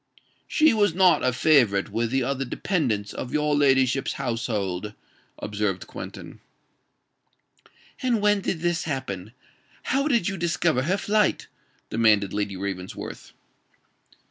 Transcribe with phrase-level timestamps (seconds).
[0.47, 4.93] "She was not a favorite with the other dependants of your ladyship's household,"
[5.37, 6.39] observed Quentin.
[8.01, 9.33] "And when did this happen?
[9.83, 11.45] how did you discover her flight?"
[11.91, 13.33] demanded Lady Ravensworth.